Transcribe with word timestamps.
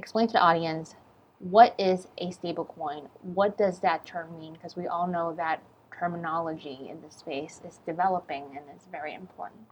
explain 0.00 0.26
to 0.28 0.32
the 0.32 0.40
audience 0.40 0.96
what 1.38 1.74
is 1.78 2.06
a 2.18 2.26
stablecoin? 2.26 3.08
What 3.22 3.56
does 3.56 3.80
that 3.80 4.04
term 4.04 4.38
mean? 4.38 4.54
Because 4.54 4.76
we 4.76 4.86
all 4.86 5.06
know 5.06 5.34
that 5.36 5.62
terminology 5.98 6.88
in 6.90 7.00
this 7.02 7.16
space 7.16 7.60
is 7.66 7.80
developing 7.86 8.44
and 8.50 8.64
is 8.76 8.86
very 8.90 9.14
important. 9.14 9.62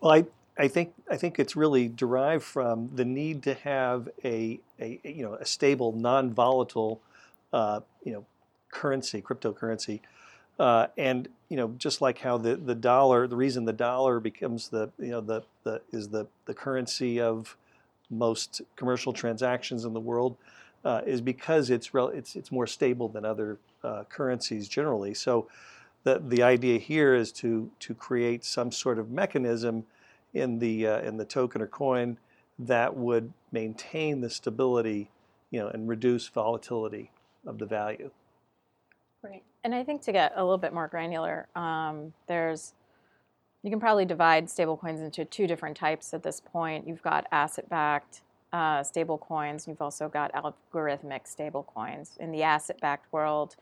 Well, 0.00 0.12
I, 0.12 0.24
I 0.56 0.68
think 0.68 0.92
I 1.10 1.16
think 1.16 1.38
it's 1.38 1.56
really 1.56 1.88
derived 1.88 2.44
from 2.44 2.90
the 2.94 3.04
need 3.04 3.42
to 3.44 3.54
have 3.54 4.08
a, 4.24 4.60
a 4.78 5.00
you 5.04 5.22
know 5.22 5.34
a 5.34 5.44
stable, 5.44 5.92
non-volatile, 5.92 7.00
uh, 7.52 7.80
you 8.04 8.12
know, 8.12 8.24
currency, 8.70 9.20
cryptocurrency, 9.22 10.00
uh, 10.58 10.86
and 10.96 11.28
you 11.48 11.56
know 11.56 11.74
just 11.78 12.00
like 12.00 12.18
how 12.18 12.38
the, 12.38 12.56
the 12.56 12.74
dollar, 12.74 13.26
the 13.26 13.36
reason 13.36 13.64
the 13.64 13.72
dollar 13.72 14.20
becomes 14.20 14.68
the 14.68 14.90
you 14.98 15.10
know 15.10 15.20
the, 15.20 15.42
the 15.64 15.82
is 15.92 16.08
the 16.08 16.26
the 16.46 16.54
currency 16.54 17.20
of 17.20 17.56
most 18.10 18.62
commercial 18.76 19.12
transactions 19.12 19.84
in 19.84 19.92
the 19.92 20.00
world 20.00 20.36
uh, 20.84 21.02
is 21.06 21.20
because 21.20 21.70
it's 21.70 21.94
rel- 21.94 22.08
it's 22.08 22.36
it's 22.36 22.50
more 22.50 22.66
stable 22.66 23.08
than 23.08 23.24
other 23.24 23.58
uh, 23.84 24.04
currencies 24.08 24.68
generally. 24.68 25.14
So 25.14 25.48
the 26.04 26.22
the 26.26 26.42
idea 26.42 26.78
here 26.78 27.14
is 27.14 27.32
to 27.32 27.70
to 27.80 27.94
create 27.94 28.44
some 28.44 28.72
sort 28.72 28.98
of 28.98 29.10
mechanism 29.10 29.84
in 30.34 30.58
the 30.58 30.86
uh, 30.86 31.00
in 31.00 31.16
the 31.16 31.24
token 31.24 31.62
or 31.62 31.66
coin 31.66 32.18
that 32.58 32.94
would 32.94 33.32
maintain 33.52 34.20
the 34.20 34.30
stability, 34.30 35.10
you 35.50 35.60
know, 35.60 35.68
and 35.68 35.88
reduce 35.88 36.28
volatility 36.28 37.10
of 37.46 37.58
the 37.58 37.66
value. 37.66 38.10
Right, 39.22 39.42
and 39.64 39.74
I 39.74 39.84
think 39.84 40.02
to 40.02 40.12
get 40.12 40.32
a 40.36 40.42
little 40.42 40.58
bit 40.58 40.72
more 40.72 40.88
granular, 40.88 41.46
um, 41.56 42.12
there's 42.26 42.74
you 43.62 43.70
can 43.70 43.80
probably 43.80 44.04
divide 44.04 44.46
stablecoins 44.46 45.04
into 45.04 45.24
two 45.24 45.46
different 45.46 45.76
types 45.76 46.14
at 46.14 46.22
this 46.22 46.40
point. 46.40 46.86
You've 46.86 47.02
got 47.02 47.26
asset-backed 47.30 48.22
uh, 48.52 48.80
stablecoins. 48.80 49.68
You've 49.68 49.82
also 49.82 50.08
got 50.08 50.32
algorithmic 50.32 51.22
stablecoins. 51.24 52.16
In 52.18 52.32
the 52.32 52.42
asset-backed 52.42 53.12
world, 53.12 53.56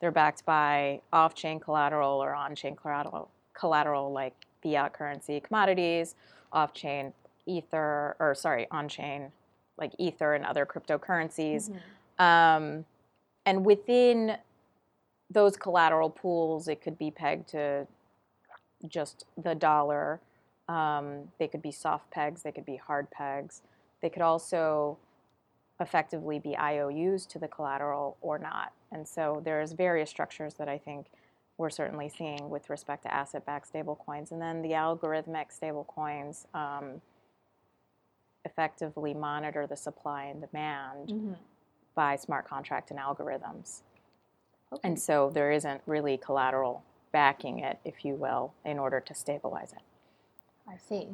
they're 0.00 0.10
backed 0.10 0.44
by 0.44 1.00
off-chain 1.12 1.60
collateral 1.60 2.22
or 2.22 2.34
on-chain 2.34 2.74
collateral, 2.74 3.30
collateral 3.54 4.12
like 4.12 4.34
fiat 4.62 4.92
currency 4.92 5.40
commodities, 5.40 6.16
off-chain 6.52 7.12
ether, 7.46 8.16
or 8.18 8.34
sorry, 8.34 8.66
on-chain 8.70 9.30
like 9.78 9.92
ether 9.98 10.34
and 10.34 10.44
other 10.44 10.66
cryptocurrencies. 10.66 11.70
Mm-hmm. 11.70 12.24
Um, 12.24 12.84
and 13.46 13.64
within 13.64 14.36
those 15.30 15.56
collateral 15.56 16.10
pools, 16.10 16.68
it 16.68 16.80
could 16.80 16.98
be 16.98 17.10
pegged 17.10 17.48
to 17.50 17.86
just 18.88 19.24
the 19.42 19.54
dollar. 19.54 20.20
Um, 20.68 21.28
they 21.38 21.48
could 21.48 21.62
be 21.62 21.72
soft 21.72 22.10
pegs, 22.10 22.42
they 22.42 22.52
could 22.52 22.64
be 22.64 22.76
hard 22.76 23.10
pegs. 23.10 23.62
They 24.00 24.10
could 24.10 24.22
also 24.22 24.98
effectively 25.80 26.38
be 26.38 26.56
IOUs 26.56 27.26
to 27.26 27.38
the 27.38 27.48
collateral 27.48 28.16
or 28.20 28.38
not. 28.38 28.72
And 28.92 29.06
so 29.08 29.42
there's 29.44 29.72
various 29.72 30.08
structures 30.08 30.54
that 30.54 30.68
I 30.68 30.78
think 30.78 31.06
we're 31.56 31.70
certainly 31.70 32.08
seeing 32.08 32.50
with 32.50 32.68
respect 32.70 33.04
to 33.04 33.14
asset-backed 33.14 33.72
stablecoins. 33.72 34.30
And 34.32 34.40
then 34.40 34.62
the 34.62 34.70
algorithmic 34.70 35.46
stablecoins 35.58 36.46
um, 36.54 37.00
effectively 38.44 39.14
monitor 39.14 39.66
the 39.66 39.76
supply 39.76 40.24
and 40.24 40.40
demand 40.40 41.08
mm-hmm. 41.08 41.32
by 41.94 42.16
smart 42.16 42.48
contract 42.48 42.90
and 42.90 42.98
algorithms. 42.98 43.82
Okay. 44.72 44.80
And 44.88 44.98
so 44.98 45.30
there 45.32 45.52
isn't 45.52 45.80
really 45.86 46.16
collateral 46.16 46.82
backing 47.14 47.60
it, 47.60 47.78
if 47.84 48.04
you 48.04 48.16
will, 48.16 48.52
in 48.64 48.78
order 48.78 49.00
to 49.00 49.14
stabilize 49.14 49.72
it. 49.72 49.82
I 50.68 50.76
see. 50.76 51.08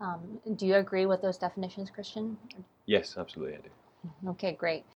Um, 0.00 0.40
do 0.56 0.66
you 0.66 0.76
agree 0.76 1.06
with 1.06 1.20
those 1.22 1.36
definitions, 1.38 1.90
Christian? 1.90 2.38
Yes, 2.86 3.16
absolutely, 3.18 3.56
I 3.56 3.60
do. 3.60 4.30
Okay, 4.30 4.52
great. 4.52 4.84